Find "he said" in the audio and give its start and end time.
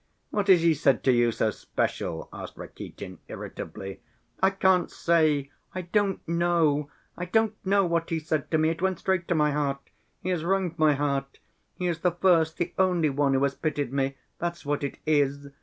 0.63-1.03, 8.09-8.49